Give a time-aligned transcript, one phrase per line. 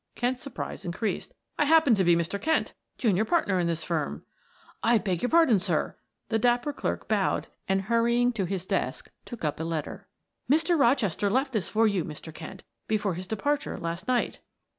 [0.15, 1.31] Kent's surprise increased.
[1.59, 2.41] "I happen to be Mr.
[2.41, 4.23] Kent, junior partner in this firm."
[4.81, 5.95] "I beg your pardon, sir."
[6.29, 10.07] The dapper clerk bowed and hurrying to his desk took up a letter.
[10.49, 10.75] "Mr.
[10.75, 12.33] Rochester left this for you, Mr.
[12.33, 14.39] Kent, before his departure last night."